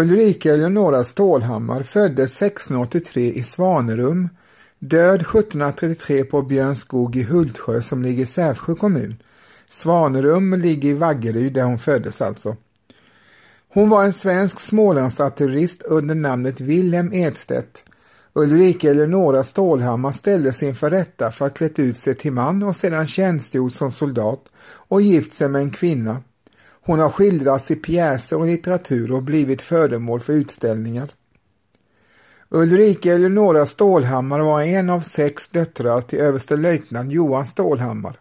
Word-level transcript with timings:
Ulrika 0.00 0.54
Eleonora 0.54 1.04
Stålhammar 1.04 1.82
föddes 1.82 2.42
1683 2.42 3.32
i 3.32 3.42
Svanerum, 3.42 4.28
död 4.78 5.20
1733 5.20 6.24
på 6.24 6.42
Björnskog 6.42 7.16
i 7.16 7.22
Hultsjö 7.22 7.82
som 7.82 8.02
ligger 8.02 8.22
i 8.22 8.26
Sävsjö 8.26 8.74
kommun. 8.74 9.22
Svanerum 9.68 10.54
ligger 10.54 10.88
i 10.88 10.92
Vaggeryd 10.92 11.52
där 11.52 11.64
hon 11.64 11.78
föddes 11.78 12.22
alltså. 12.22 12.56
Hon 13.72 13.88
var 13.88 14.04
en 14.04 14.12
svensk 14.12 14.60
Smålandsartillerist 14.60 15.82
under 15.82 16.14
namnet 16.14 16.60
Wilhelm 16.60 17.12
Edstedt. 17.12 17.84
Ulrika 18.32 18.90
Eleonora 18.90 19.44
Stålhammar 19.44 20.12
ställdes 20.12 20.62
inför 20.62 20.90
rätta 20.90 21.30
för 21.30 21.46
att 21.46 21.54
klätt 21.54 21.78
ut 21.78 21.96
sig 21.96 22.14
till 22.14 22.32
man 22.32 22.62
och 22.62 22.76
sedan 22.76 23.06
tjänstgjort 23.06 23.72
som 23.72 23.92
soldat 23.92 24.44
och 24.88 25.02
gift 25.02 25.32
sig 25.32 25.48
med 25.48 25.62
en 25.62 25.70
kvinna. 25.70 26.22
Hon 26.90 27.00
har 27.00 27.10
skildrats 27.10 27.70
i 27.70 27.76
pjäser 27.76 28.38
och 28.38 28.46
litteratur 28.46 29.12
och 29.12 29.22
blivit 29.22 29.62
föremål 29.62 30.20
för 30.20 30.32
utställningar. 30.32 31.10
Ulrika 32.48 33.12
Eleonora 33.12 33.66
Stålhammar 33.66 34.40
var 34.40 34.62
en 34.62 34.90
av 34.90 35.00
sex 35.00 35.48
döttrar 35.48 36.00
till 36.00 36.18
överstelöjtnant 36.18 37.12
Johan 37.12 37.46
Stålhammar. 37.46 38.16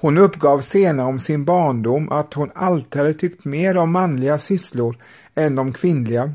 Hon 0.00 0.18
uppgav 0.18 0.60
senare 0.60 1.06
om 1.06 1.18
sin 1.18 1.44
barndom 1.44 2.12
att 2.12 2.34
hon 2.34 2.50
alltid 2.54 3.00
hade 3.00 3.14
tyckt 3.14 3.44
mer 3.44 3.76
om 3.76 3.92
manliga 3.92 4.38
sysslor 4.38 4.96
än 5.34 5.58
om 5.58 5.72
kvinnliga 5.72 6.32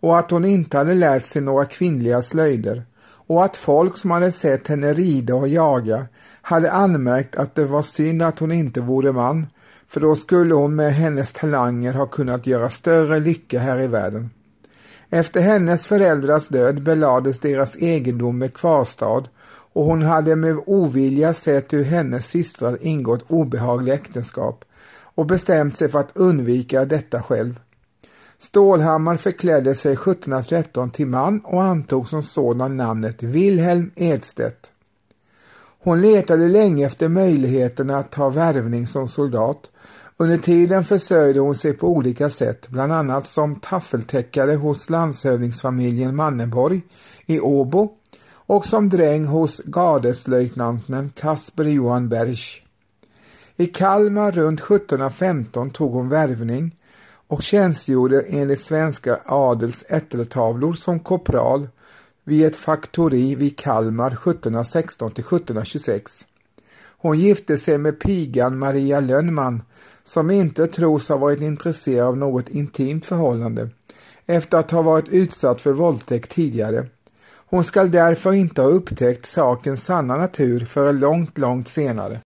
och 0.00 0.18
att 0.18 0.30
hon 0.30 0.44
inte 0.44 0.78
hade 0.78 0.94
lärt 0.94 1.26
sig 1.26 1.42
några 1.42 1.64
kvinnliga 1.64 2.22
slöjder 2.22 2.84
och 3.26 3.44
att 3.44 3.56
folk 3.56 3.96
som 3.96 4.10
hade 4.10 4.32
sett 4.32 4.68
henne 4.68 4.94
rida 4.94 5.34
och 5.34 5.48
jaga 5.48 6.06
hade 6.42 6.72
anmärkt 6.72 7.36
att 7.36 7.54
det 7.54 7.64
var 7.64 7.82
synd 7.82 8.22
att 8.22 8.38
hon 8.38 8.52
inte 8.52 8.80
vore 8.80 9.12
man 9.12 9.46
för 9.92 10.00
då 10.00 10.14
skulle 10.14 10.54
hon 10.54 10.74
med 10.74 10.94
hennes 10.94 11.32
talanger 11.32 11.92
ha 11.92 12.06
kunnat 12.06 12.46
göra 12.46 12.70
större 12.70 13.20
lycka 13.20 13.58
här 13.58 13.80
i 13.80 13.86
världen. 13.86 14.30
Efter 15.10 15.40
hennes 15.40 15.86
föräldrars 15.86 16.48
död 16.48 16.82
belades 16.82 17.38
deras 17.38 17.76
egendom 17.76 18.38
med 18.38 18.54
kvarstad 18.54 19.24
och 19.72 19.84
hon 19.84 20.02
hade 20.02 20.36
med 20.36 20.56
ovilja 20.66 21.34
sett 21.34 21.72
hur 21.72 21.84
hennes 21.84 22.26
systrar 22.26 22.78
ingått 22.80 23.24
obehagliga 23.28 23.94
äktenskap 23.94 24.64
och 25.14 25.26
bestämt 25.26 25.76
sig 25.76 25.88
för 25.88 25.98
att 25.98 26.16
undvika 26.16 26.84
detta 26.84 27.22
själv. 27.22 27.60
Stålhammar 28.38 29.16
förklädde 29.16 29.74
sig 29.74 29.92
1713 29.92 30.90
till 30.90 31.06
man 31.06 31.40
och 31.40 31.62
antog 31.62 32.08
som 32.08 32.22
sådan 32.22 32.76
namnet 32.76 33.22
Wilhelm 33.22 33.90
Edstedt. 33.96 34.71
Hon 35.84 36.00
letade 36.00 36.48
länge 36.48 36.86
efter 36.86 37.08
möjligheterna 37.08 37.98
att 37.98 38.10
ta 38.10 38.28
värvning 38.28 38.86
som 38.86 39.08
soldat. 39.08 39.70
Under 40.16 40.38
tiden 40.38 40.84
försörjde 40.84 41.40
hon 41.40 41.54
sig 41.54 41.72
på 41.72 41.88
olika 41.88 42.30
sätt, 42.30 42.68
bland 42.68 42.92
annat 42.92 43.26
som 43.26 43.56
taffeltäckare 43.56 44.52
hos 44.52 44.90
landshövdingsfamiljen 44.90 46.16
Manneborg 46.16 46.82
i 47.26 47.40
Åbo 47.40 47.90
och 48.30 48.66
som 48.66 48.88
dräng 48.88 49.24
hos 49.24 49.60
gardeslöjtnanten 49.64 51.12
Kasper 51.16 51.64
Johan 51.64 52.08
Berch. 52.08 52.62
I 53.56 53.66
Kalmar 53.66 54.32
runt 54.32 54.60
1715 54.60 55.70
tog 55.70 55.92
hon 55.92 56.08
värvning 56.08 56.76
och 57.28 57.42
tjänstgjorde 57.42 58.20
enligt 58.20 58.60
svenska 58.60 59.18
adels 59.26 59.84
ätteltavlor 59.88 60.72
som 60.72 61.00
korpral 61.00 61.68
vid 62.24 62.46
ett 62.46 62.56
faktori 62.56 63.34
vid 63.34 63.58
Kalmar 63.58 64.10
1716 64.10 65.10
till 65.10 65.24
1726. 65.24 66.26
Hon 66.98 67.18
gifte 67.18 67.58
sig 67.58 67.78
med 67.78 68.00
pigan 68.00 68.58
Maria 68.58 69.00
Lönnman 69.00 69.62
som 70.04 70.30
inte 70.30 70.66
tros 70.66 71.08
ha 71.08 71.16
varit 71.16 71.42
intresserad 71.42 72.08
av 72.08 72.16
något 72.16 72.48
intimt 72.48 73.06
förhållande 73.06 73.68
efter 74.26 74.58
att 74.58 74.70
ha 74.70 74.82
varit 74.82 75.08
utsatt 75.08 75.60
för 75.60 75.72
våldtäkt 75.72 76.30
tidigare. 76.30 76.86
Hon 77.52 77.64
skall 77.64 77.90
därför 77.90 78.32
inte 78.32 78.62
ha 78.62 78.68
upptäckt 78.68 79.26
sakens 79.26 79.84
sanna 79.84 80.16
natur 80.16 80.64
förrän 80.64 80.98
långt, 80.98 81.38
långt 81.38 81.68
senare. 81.68 82.20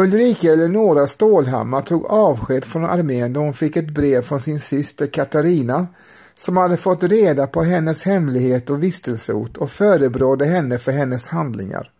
Ulrika 0.00 0.52
Eleonora 0.52 1.06
Stålhammar 1.06 1.80
tog 1.80 2.06
avsked 2.06 2.64
från 2.64 2.84
armén 2.84 3.32
då 3.32 3.40
hon 3.40 3.54
fick 3.54 3.76
ett 3.76 3.94
brev 3.94 4.22
från 4.22 4.40
sin 4.40 4.60
syster 4.60 5.06
Katarina 5.06 5.86
som 6.34 6.56
hade 6.56 6.76
fått 6.76 7.02
reda 7.02 7.46
på 7.46 7.62
hennes 7.62 8.04
hemlighet 8.04 8.70
och 8.70 8.82
vistelseort 8.82 9.56
och 9.56 9.70
förebrådde 9.70 10.44
henne 10.44 10.78
för 10.78 10.92
hennes 10.92 11.28
handlingar. 11.28 11.90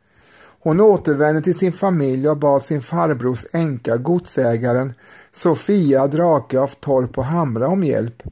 Hon 0.63 0.81
återvände 0.81 1.43
till 1.43 1.59
sin 1.59 1.73
familj 1.73 2.29
och 2.29 2.39
bad 2.39 2.63
sin 2.63 2.83
farbrors 2.83 3.47
änka, 3.53 3.97
godsägaren 3.97 4.95
Sofia 5.33 6.07
Drake 6.07 6.61
av 6.61 6.71
Torp 6.81 7.19
och 7.19 7.25
Hamra 7.25 7.69
om 7.69 7.85
hjälp. 7.85 8.23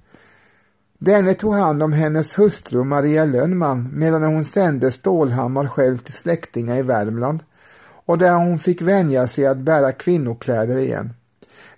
Denne 0.98 1.34
tog 1.34 1.54
hand 1.54 1.82
om 1.82 1.92
hennes 1.92 2.38
hustru 2.38 2.84
Maria 2.84 3.24
Lönnman 3.24 3.90
medan 3.92 4.22
hon 4.22 4.44
sände 4.44 4.90
Stålhammar 4.90 5.66
själv 5.66 5.98
till 5.98 6.14
släktingar 6.14 6.76
i 6.76 6.82
Värmland 6.82 7.42
och 8.08 8.18
där 8.18 8.34
hon 8.34 8.58
fick 8.58 8.82
vänja 8.82 9.28
sig 9.28 9.46
att 9.46 9.58
bära 9.58 9.92
kvinnokläder 9.92 10.76
igen. 10.76 11.12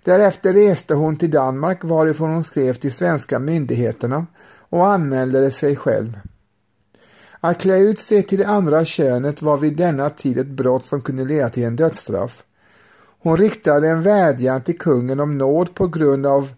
Därefter 0.03 0.53
reste 0.53 0.93
hon 0.93 1.17
till 1.17 1.31
Danmark 1.31 1.83
varifrån 1.83 2.29
hon 2.29 2.43
skrev 2.43 2.73
till 2.73 2.93
svenska 2.93 3.39
myndigheterna 3.39 4.25
och 4.69 4.87
anmälde 4.87 5.51
sig 5.51 5.75
själv. 5.75 6.19
Att 7.39 7.61
klä 7.61 7.79
ut 7.79 7.99
sig 7.99 8.23
till 8.23 8.39
det 8.39 8.47
andra 8.47 8.85
könet 8.85 9.41
var 9.41 9.57
vid 9.57 9.77
denna 9.77 10.09
tid 10.09 10.37
ett 10.37 10.47
brott 10.47 10.85
som 10.85 11.01
kunde 11.01 11.25
leda 11.25 11.49
till 11.49 11.63
en 11.63 11.75
dödsstraff. 11.75 12.43
Hon 13.21 13.37
riktade 13.37 13.89
en 13.89 14.03
vädjan 14.03 14.61
till 14.61 14.79
kungen 14.79 15.19
om 15.19 15.37
nåd 15.37 15.75
på 15.75 15.87
grund 15.87 16.25
av 16.25 16.49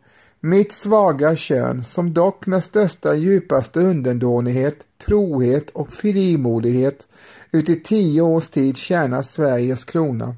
mitt 0.45 0.71
svaga 0.71 1.35
kön 1.35 1.83
som 1.83 2.13
dock 2.13 2.45
med 2.45 2.63
största 2.63 3.15
djupaste 3.15 3.79
underdånighet, 3.79 4.75
trohet 5.05 5.69
och 5.69 5.93
frimodighet 5.93 7.07
uti 7.51 7.75
tio 7.75 8.21
års 8.21 8.49
tid 8.49 8.77
tjänat 8.77 9.25
Sveriges 9.25 9.85
krona. 9.85 10.35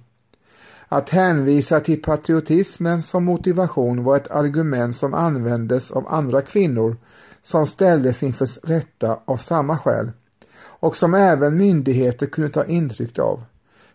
Att 0.87 1.09
hänvisa 1.09 1.79
till 1.79 2.01
patriotismen 2.01 3.01
som 3.01 3.25
motivation 3.25 4.03
var 4.03 4.15
ett 4.15 4.31
argument 4.31 4.95
som 4.95 5.13
användes 5.13 5.91
av 5.91 6.07
andra 6.07 6.41
kvinnor 6.41 6.97
som 7.41 7.67
ställdes 7.67 8.23
inför 8.23 8.67
rätta 8.67 9.19
av 9.25 9.37
samma 9.37 9.77
skäl 9.77 10.11
och 10.57 10.97
som 10.97 11.13
även 11.13 11.57
myndigheter 11.57 12.25
kunde 12.25 12.49
ta 12.49 12.65
intryck 12.65 13.19
av. 13.19 13.43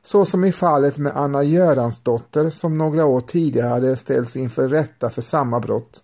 Så 0.02 0.25
som 0.25 0.44
i 0.44 0.52
fallet 0.52 0.99
med 0.99 1.17
Anna 1.17 1.43
Göransdotter 1.43 2.50
som 2.50 2.79
några 2.79 3.05
år 3.05 3.20
tidigare 3.20 3.69
hade 3.69 3.97
ställts 3.97 4.37
inför 4.37 4.69
rätta 4.69 5.11
för 5.11 5.23
samma 5.23 5.61
brott. 5.61 6.02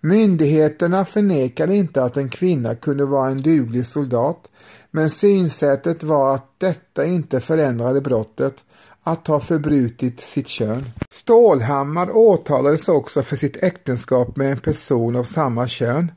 Myndigheterna 0.00 1.04
förnekade 1.04 1.76
inte 1.76 2.02
att 2.02 2.16
en 2.16 2.28
kvinna 2.28 2.74
kunde 2.74 3.04
vara 3.04 3.28
en 3.28 3.42
duglig 3.42 3.86
soldat, 3.86 4.50
men 4.90 5.10
synsättet 5.10 6.02
var 6.02 6.34
att 6.34 6.46
detta 6.58 7.04
inte 7.04 7.40
förändrade 7.40 8.00
brottet 8.00 8.54
att 9.02 9.26
ha 9.26 9.40
förbrutit 9.40 10.20
sitt 10.20 10.48
kön. 10.48 10.84
Stålhammar 11.10 12.16
åtalades 12.16 12.88
också 12.88 13.22
för 13.22 13.36
sitt 13.36 13.62
äktenskap 13.62 14.36
med 14.36 14.52
en 14.52 14.58
person 14.58 15.16
av 15.16 15.24
samma 15.24 15.68
kön, 15.68 16.12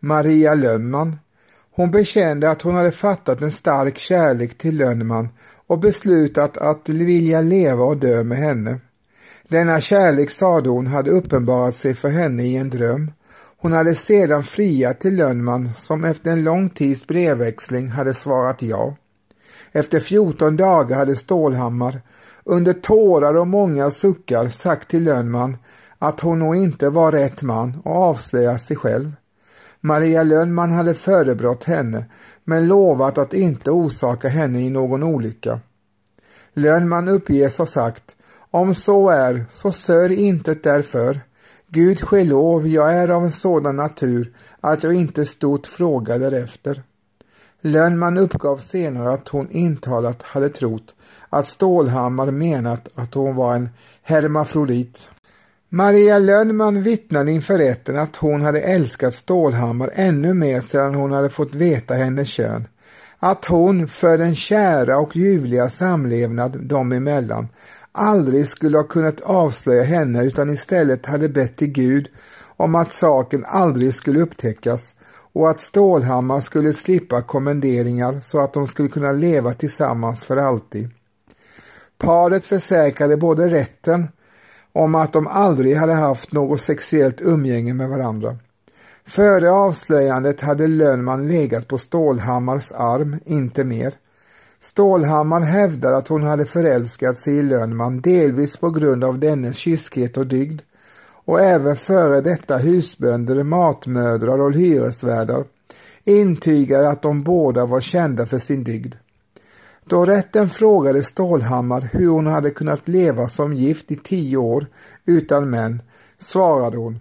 Maria 0.00 0.54
Lönnman. 0.54 1.16
Hon 1.74 1.90
bekände 1.90 2.50
att 2.50 2.62
hon 2.62 2.74
hade 2.74 2.92
fattat 2.92 3.42
en 3.42 3.52
stark 3.52 3.98
kärlek 3.98 4.58
till 4.58 4.76
Lönnman 4.76 5.28
och 5.66 5.78
beslutat 5.78 6.56
att 6.56 6.88
vilja 6.88 7.40
leva 7.40 7.84
och 7.84 7.96
dö 7.96 8.24
med 8.24 8.38
henne. 8.38 8.80
Denna 9.48 9.80
kärlek, 9.80 10.30
sade 10.30 10.68
hon, 10.68 10.86
hade 10.86 11.10
uppenbarat 11.10 11.74
sig 11.74 11.94
för 11.94 12.08
henne 12.08 12.42
i 12.42 12.56
en 12.56 12.70
dröm. 12.70 13.10
Hon 13.58 13.72
hade 13.72 13.94
sedan 13.94 14.42
friat 14.42 15.00
till 15.00 15.16
Lönnman 15.16 15.72
som 15.72 16.04
efter 16.04 16.30
en 16.30 16.44
lång 16.44 16.68
tids 16.68 17.06
brevväxling 17.06 17.88
hade 17.88 18.14
svarat 18.14 18.62
ja. 18.62 18.96
Efter 19.72 20.00
14 20.00 20.56
dagar 20.56 20.96
hade 20.96 21.16
Stålhammar 21.16 22.00
under 22.44 22.72
tårar 22.72 23.34
och 23.34 23.46
många 23.46 23.90
suckar 23.90 24.48
sagt 24.48 24.90
till 24.90 25.04
Lönnman 25.04 25.56
att 25.98 26.20
hon 26.20 26.38
nog 26.38 26.56
inte 26.56 26.90
var 26.90 27.12
rätt 27.12 27.42
man 27.42 27.80
och 27.84 27.96
avslöjat 27.96 28.62
sig 28.62 28.76
själv. 28.76 29.12
Maria 29.86 30.22
Lönnman 30.22 30.72
hade 30.72 30.94
förebrått 30.94 31.64
henne 31.64 32.04
men 32.44 32.66
lovat 32.66 33.18
att 33.18 33.34
inte 33.34 33.70
orsaka 33.70 34.28
henne 34.28 34.60
i 34.60 34.70
någon 34.70 35.02
olycka. 35.02 35.60
Lönnman 36.54 37.08
uppges 37.08 37.58
ha 37.58 37.66
sagt 37.66 38.16
om 38.50 38.74
så 38.74 39.08
är, 39.08 39.44
så 39.50 39.72
sörj 39.72 40.14
inte 40.14 40.54
därför. 40.54 41.20
Gud 41.68 42.00
ske 42.00 42.24
lov, 42.24 42.68
jag 42.68 42.92
är 42.94 43.08
av 43.08 43.24
en 43.24 43.32
sådan 43.32 43.76
natur 43.76 44.34
att 44.60 44.82
jag 44.82 44.94
inte 44.94 45.26
stort 45.26 45.66
frågar 45.66 46.18
därefter. 46.18 46.82
Lönnman 47.60 48.18
uppgav 48.18 48.56
senare 48.56 49.12
att 49.12 49.28
hon 49.28 49.50
intalat 49.50 50.22
hade 50.22 50.48
trott 50.48 50.94
att 51.30 51.46
Stålhammar 51.46 52.30
menat 52.30 52.88
att 52.94 53.14
hon 53.14 53.36
var 53.36 53.54
en 53.54 53.68
hermafrodit. 54.02 55.08
Maria 55.76 56.18
Lönnman 56.18 56.82
vittnade 56.82 57.30
inför 57.30 57.58
rätten 57.58 57.98
att 57.98 58.16
hon 58.16 58.42
hade 58.42 58.60
älskat 58.60 59.14
Stålhammar 59.14 59.90
ännu 59.94 60.34
mer 60.34 60.60
sedan 60.60 60.94
hon 60.94 61.12
hade 61.12 61.30
fått 61.30 61.54
veta 61.54 61.94
hennes 61.94 62.28
kön. 62.28 62.68
att 63.18 63.44
hon 63.44 63.88
för 63.88 64.18
den 64.18 64.34
kära 64.34 64.98
och 64.98 65.16
ljuvliga 65.16 65.68
samlevnad 65.68 66.60
dem 66.60 66.92
emellan 66.92 67.48
aldrig 67.92 68.48
skulle 68.48 68.78
ha 68.78 68.84
kunnat 68.84 69.20
avslöja 69.20 69.82
henne 69.82 70.24
utan 70.24 70.50
istället 70.50 71.06
hade 71.06 71.28
bett 71.28 71.56
till 71.56 71.72
Gud 71.72 72.08
om 72.56 72.74
att 72.74 72.92
saken 72.92 73.44
aldrig 73.46 73.94
skulle 73.94 74.20
upptäckas 74.20 74.94
och 75.32 75.50
att 75.50 75.60
Stålhammar 75.60 76.40
skulle 76.40 76.72
slippa 76.72 77.22
kommenderingar 77.22 78.20
så 78.20 78.38
att 78.38 78.52
de 78.52 78.66
skulle 78.66 78.88
kunna 78.88 79.12
leva 79.12 79.54
tillsammans 79.54 80.24
för 80.24 80.36
alltid. 80.36 80.90
Paret 81.98 82.44
försäkrade 82.44 83.16
både 83.16 83.48
rätten 83.48 84.08
om 84.76 84.94
att 84.94 85.12
de 85.12 85.26
aldrig 85.26 85.76
hade 85.76 85.92
haft 85.92 86.32
något 86.32 86.60
sexuellt 86.60 87.20
umgänge 87.20 87.74
med 87.74 87.88
varandra. 87.88 88.36
Före 89.06 89.50
avslöjandet 89.50 90.40
hade 90.40 90.66
Lönnman 90.66 91.28
legat 91.28 91.68
på 91.68 91.78
Stålhammars 91.78 92.72
arm, 92.72 93.16
inte 93.24 93.64
mer. 93.64 93.94
Stålhammar 94.60 95.40
hävdar 95.40 95.92
att 95.92 96.08
hon 96.08 96.22
hade 96.22 96.46
förälskat 96.46 97.18
sig 97.18 97.36
i 97.36 97.42
Lönnman 97.42 98.00
delvis 98.00 98.56
på 98.56 98.70
grund 98.70 99.04
av 99.04 99.18
dennes 99.18 99.56
kyskhet 99.56 100.16
och 100.16 100.26
dygd 100.26 100.62
och 101.24 101.40
även 101.40 101.76
före 101.76 102.20
detta 102.20 102.56
husbönder, 102.56 103.42
matmödrar 103.42 104.40
och 104.40 104.52
hyresvärdar 104.52 105.44
intygade 106.04 106.88
att 106.88 107.02
de 107.02 107.22
båda 107.22 107.66
var 107.66 107.80
kända 107.80 108.26
för 108.26 108.38
sin 108.38 108.64
dygd. 108.64 108.94
Då 109.88 110.04
rätten 110.04 110.48
frågade 110.48 111.02
Stålhammar 111.02 111.88
hur 111.92 112.08
hon 112.08 112.26
hade 112.26 112.50
kunnat 112.50 112.88
leva 112.88 113.28
som 113.28 113.52
gift 113.52 113.90
i 113.90 113.96
tio 113.96 114.36
år 114.36 114.66
utan 115.04 115.50
män 115.50 115.82
svarade 116.18 116.76
hon 116.76 116.98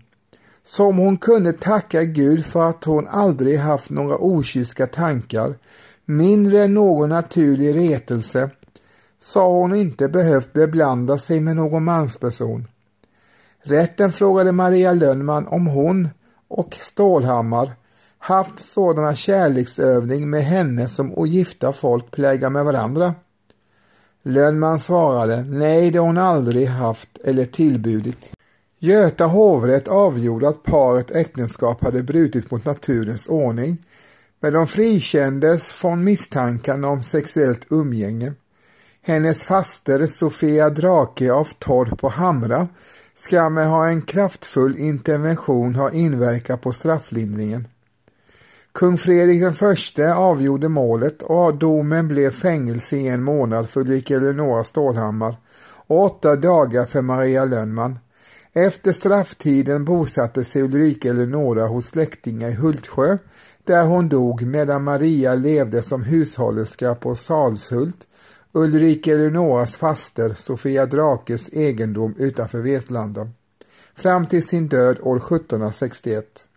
som 0.64 0.98
hon 0.98 1.18
kunde 1.18 1.54
tacka 1.54 2.04
Gud 2.04 2.46
för 2.46 2.70
att 2.70 2.84
hon 2.84 3.08
aldrig 3.08 3.60
haft 3.60 3.90
några 3.90 4.18
okyska 4.18 4.88
tankar, 4.88 5.56
mindre 6.06 6.64
än 6.64 6.74
någon 6.74 7.10
naturlig 7.10 7.76
retelse, 7.76 8.50
sa 9.20 9.52
hon 9.52 9.76
inte 9.76 10.10
behövt 10.10 10.54
beblanda 10.54 11.18
sig 11.18 11.40
med 11.40 11.56
någon 11.56 11.84
mansperson. 11.84 12.68
Rätten 13.64 14.12
frågade 14.12 14.52
Maria 14.52 14.94
Lönnman 14.94 15.48
om 15.48 15.68
hon 15.68 16.10
och 16.48 16.78
Stålhammar 16.82 17.72
haft 18.26 18.60
sådana 18.60 19.16
kärleksövning 19.16 20.30
med 20.30 20.44
henne 20.44 20.88
som 20.88 21.14
ogifta 21.14 21.74
folk 21.74 22.12
plägar 22.12 22.50
med 22.50 22.66
varandra. 22.66 23.16
Lönnman 24.24 24.80
svarade 24.80 25.44
nej, 25.44 25.92
det 25.92 26.00
har 26.00 26.06
hon 26.06 26.18
aldrig 26.18 26.68
haft 26.68 27.10
eller 27.24 27.46
tillbudit. 27.46 28.32
Göta 28.80 29.26
hovrätt 29.26 29.88
avgjorde 29.88 30.48
att 30.48 30.64
paret 30.64 31.12
äktenskap 31.12 31.84
hade 31.84 32.04
brutit 32.04 32.52
mot 32.52 32.66
naturens 32.66 33.28
ordning, 33.28 33.78
men 34.40 34.54
de 34.54 34.68
frikändes 34.68 35.74
från 35.74 36.04
misstankarna 36.04 36.88
om 36.88 37.02
sexuellt 37.02 37.66
umgänge. 37.70 38.34
Hennes 39.02 39.44
faster 39.44 40.08
Sofia 40.08 40.70
Drake 40.70 41.34
av 41.34 41.48
Torp 41.60 42.04
och 42.04 42.12
Hamra 42.12 42.68
ska 43.14 43.50
med 43.50 43.68
ha 43.68 43.88
en 43.88 44.02
kraftfull 44.02 44.78
intervention 44.78 45.76
ha 45.76 45.92
inverkat 45.92 46.62
på 46.62 46.72
strafflindringen. 46.72 47.68
Kung 48.76 48.98
Fredrik 48.98 49.42
den 49.42 49.54
förste 49.54 50.14
avgjorde 50.14 50.70
målet 50.70 51.22
och 51.22 51.58
domen 51.58 52.08
blev 52.08 52.32
fängelse 52.32 52.98
i 52.98 53.08
en 53.08 53.24
månad 53.24 53.70
för 53.70 53.82
Ulrika 53.82 54.16
Eleonora 54.16 54.64
Stålhammar 54.64 55.36
och 55.88 56.04
åtta 56.04 56.36
dagar 56.36 56.86
för 56.86 57.02
Maria 57.02 57.46
Lönnman. 57.46 58.00
Efter 58.54 58.92
strafftiden 58.92 59.86
bosatte 59.86 60.44
sig 60.44 60.62
Ulrika 60.62 61.10
Eleonora 61.10 61.68
hos 61.68 61.86
släktingar 61.86 62.50
i 62.50 62.54
Hultsjö 62.54 63.18
där 63.64 63.86
hon 63.86 64.10
dog 64.10 64.42
medan 64.42 64.84
Maria 64.84 65.36
levde 65.36 65.84
som 65.84 66.04
hushållerska 66.04 66.96
på 66.96 67.16
Salshult, 67.16 68.08
Ulrika 68.52 69.12
Eleonoras 69.12 69.78
faster 69.78 70.34
Sofia 70.38 70.86
Drakes 70.86 71.50
egendom 71.54 72.16
utanför 72.18 72.60
Vetlanda, 72.60 73.30
fram 73.96 74.28
till 74.28 74.48
sin 74.48 74.68
död 74.68 74.98
år 75.02 75.18
1761. 75.18 76.48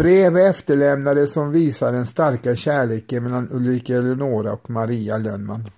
Brev 0.00 0.36
efterlämnades 0.36 1.32
som 1.32 1.52
visar 1.52 1.92
den 1.92 2.06
starka 2.06 2.56
kärleken 2.56 3.24
mellan 3.24 3.48
Ulrika 3.50 3.96
Eleonora 3.96 4.52
och 4.52 4.70
Maria 4.70 5.18
Lönnman. 5.18 5.70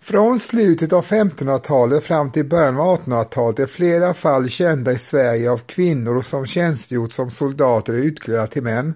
Från 0.00 0.38
slutet 0.38 0.92
av 0.92 1.04
1500-talet 1.04 2.04
fram 2.04 2.30
till 2.30 2.48
början 2.48 2.80
av 2.80 3.00
1800-talet 3.00 3.58
är 3.58 3.66
flera 3.66 4.14
fall 4.14 4.48
kända 4.48 4.92
i 4.92 4.98
Sverige 4.98 5.50
av 5.50 5.58
kvinnor 5.58 6.22
som 6.22 6.46
tjänstgjort 6.46 7.12
som 7.12 7.30
soldater 7.30 7.92
utklädda 7.92 8.46
till 8.46 8.62
män, 8.62 8.94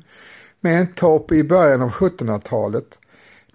med 0.60 0.80
en 0.80 0.94
topp 0.94 1.32
i 1.32 1.44
början 1.44 1.82
av 1.82 1.90
1700-talet. 1.90 2.98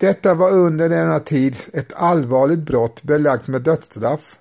Detta 0.02 0.34
var 0.34 0.52
under 0.52 0.90
denna 0.90 1.20
tid 1.20 1.58
ett 1.74 1.94
allvarligt 1.94 2.60
brott 2.60 3.04
belagt 3.04 3.48
med 3.48 3.62
dödsstraff. 3.62 4.40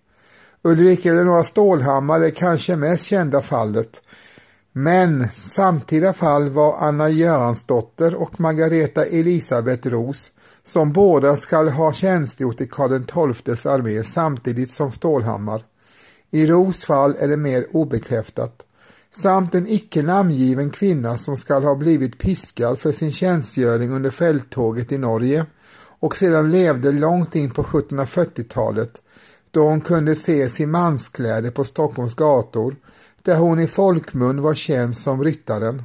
Ulrika 0.63 1.11
Eleonora 1.11 1.45
Stålhammar 1.45 2.21
är 2.21 2.31
kanske 2.31 2.77
mest 2.77 3.05
kända 3.05 3.43
fallet, 3.43 4.03
men 4.73 5.29
samtida 5.31 6.13
fall 6.13 6.51
var 6.51 6.77
Anna 6.79 7.09
Göransdotter 7.09 8.15
och 8.15 8.41
Margareta 8.41 9.05
Elisabeth 9.05 9.89
Ros 9.89 10.33
som 10.63 10.93
båda 10.93 11.37
skall 11.37 11.69
ha 11.69 11.93
tjänstgjort 11.93 12.61
i 12.61 12.67
Karl 12.67 13.35
XIIs 13.35 13.67
armé 13.67 14.05
samtidigt 14.05 14.71
som 14.71 14.93
Stålhammar. 14.93 15.63
I 16.31 16.47
Ros 16.47 16.85
fall 16.85 17.17
är 17.19 17.29
det 17.29 17.37
mer 17.37 17.67
obekräftat. 17.73 18.67
Samt 19.13 19.55
en 19.55 19.69
icke 19.69 20.03
namngiven 20.03 20.71
kvinna 20.71 21.19
som 21.19 21.37
skall 21.37 21.63
ha 21.63 21.75
blivit 21.75 22.19
piskad 22.19 22.79
för 22.79 22.93
sin 22.93 23.13
tjänstgöring 23.13 23.91
under 23.91 24.11
fälttåget 24.11 24.93
i 24.93 24.99
Norge 24.99 25.47
och 26.01 26.17
sedan 26.17 26.51
levde 26.51 26.93
långt 26.93 27.37
in 27.37 27.51
på 27.51 27.63
1740-talet 27.63 29.03
då 29.51 29.69
hon 29.69 29.81
kunde 29.81 30.13
ses 30.13 30.61
i 30.61 30.67
manskläder 30.67 31.51
på 31.51 31.65
Stockholms 31.65 32.15
gator 32.15 32.77
där 33.23 33.37
hon 33.37 33.61
i 33.61 33.67
folkmun 33.67 34.43
var 34.43 34.55
känd 34.55 34.97
som 34.97 35.25
ryttaren. 35.25 35.83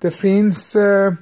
Det 0.00 0.10
finns 0.10 0.76
eh, 0.76 1.12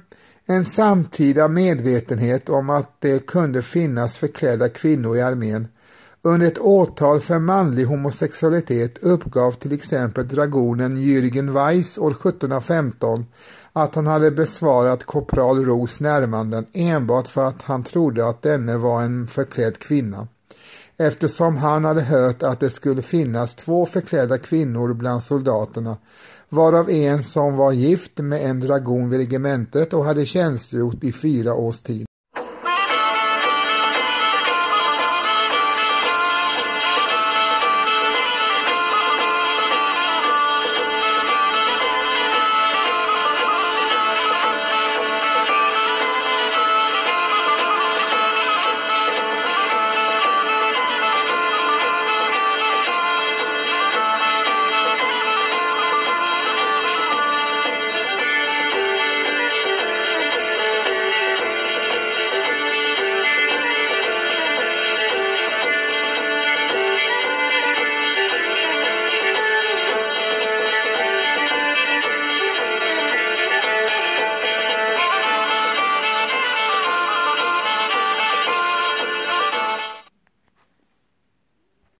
en 0.45 0.65
samtida 0.65 1.47
medvetenhet 1.47 2.49
om 2.49 2.69
att 2.69 3.01
det 3.01 3.25
kunde 3.25 3.61
finnas 3.61 4.17
förklädda 4.17 4.69
kvinnor 4.69 5.17
i 5.17 5.21
armén. 5.21 5.67
Under 6.25 6.47
ett 6.47 6.59
åtal 6.59 7.21
för 7.21 7.39
manlig 7.39 7.85
homosexualitet 7.85 8.97
uppgav 8.97 9.51
till 9.51 9.71
exempel 9.71 10.27
dragonen 10.27 10.97
Jürgen 10.97 11.53
Weiss 11.53 11.97
år 11.97 12.11
1715 12.11 13.25
att 13.73 13.95
han 13.95 14.07
hade 14.07 14.31
besvarat 14.31 15.03
korpral 15.03 15.65
Ros 15.65 15.99
närmanden 15.99 16.65
enbart 16.73 17.27
för 17.27 17.47
att 17.47 17.61
han 17.61 17.83
trodde 17.83 18.27
att 18.27 18.41
denne 18.41 18.77
var 18.77 19.01
en 19.01 19.27
förklädd 19.27 19.77
kvinna 19.77 20.27
eftersom 20.97 21.57
han 21.57 21.85
hade 21.85 22.01
hört 22.01 22.43
att 22.43 22.59
det 22.59 22.69
skulle 22.69 23.01
finnas 23.01 23.55
två 23.55 23.85
förklädda 23.85 24.37
kvinnor 24.37 24.93
bland 24.93 25.23
soldaterna 25.23 25.97
varav 26.49 26.89
en 26.89 27.23
som 27.23 27.55
var 27.55 27.71
gift 27.71 28.17
med 28.17 28.49
en 28.49 28.59
dragon 28.59 29.09
vid 29.09 29.19
regementet 29.19 29.93
och 29.93 30.05
hade 30.05 30.25
tjänstgjort 30.25 31.03
i 31.03 31.11
fyra 31.11 31.53
års 31.53 31.81
tid. 31.81 32.04